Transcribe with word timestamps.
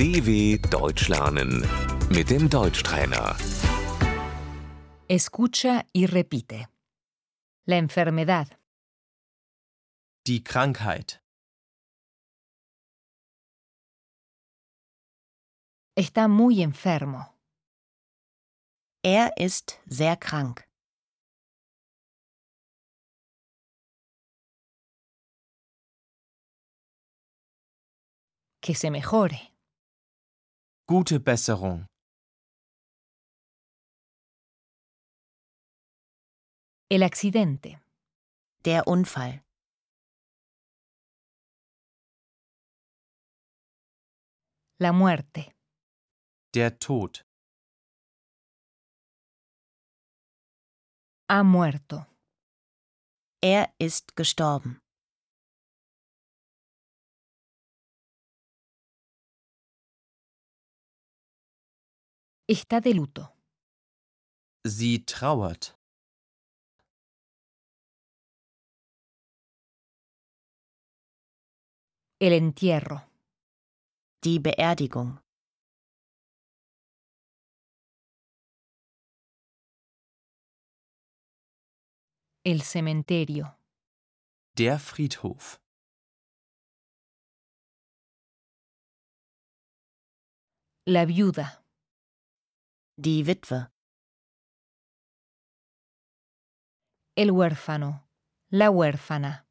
DW 0.00 0.56
Deutsch 0.70 1.08
lernen 1.08 1.60
mit 2.08 2.30
dem 2.30 2.48
Deutschtrainer. 2.48 3.36
Escucha 5.08 5.84
y 5.92 6.06
repite. 6.06 6.68
La 7.66 7.76
enfermedad, 7.76 8.48
Die 10.26 10.42
Krankheit. 10.42 11.20
está 15.94 16.28
muy 16.28 16.62
enfermo. 16.62 17.36
Er 19.04 19.36
ist 19.36 19.80
sehr 19.84 20.16
krank. 20.16 20.66
Que 28.62 28.74
se 28.74 28.90
mejore. 28.90 29.50
Gute 30.90 31.20
Besserung. 31.20 31.86
El 36.90 37.04
accidente, 37.04 37.80
Der 38.64 38.88
Unfall. 38.88 39.40
la 44.80 44.92
muerte, 44.92 45.52
Der 46.54 46.78
Tod. 46.78 47.22
ha 51.28 51.44
muerto. 51.44 52.06
Er 53.40 53.72
ist 53.78 54.16
gestorben. 54.16 54.80
Está 62.56 62.80
de 62.80 62.94
luto. 62.94 63.32
Sie 64.64 64.98
trauert. 65.04 65.78
El 72.18 72.32
entierro, 72.32 73.04
Die 74.24 74.40
Beerdigung. 74.40 75.20
el 82.44 82.62
cementerio, 82.62 83.56
Der 84.56 84.78
Friedhof. 84.78 85.60
la 90.86 91.04
viuda, 91.06 91.59
Die 93.02 93.26
Witwe. 93.26 93.70
el 97.16 97.30
huérfano, 97.30 98.06
la 98.50 98.70
huérfana, 98.70 99.46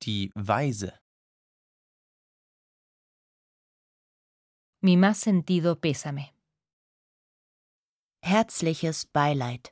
Die 0.00 0.32
Weise. 0.34 0.98
mi 4.82 4.96
más 4.96 5.18
sentido 5.18 5.80
pésame. 5.80 6.34
Herzliches 8.24 9.06
Beileid. 9.12 9.70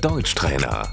dw.com/deutschtrainer 0.00 0.92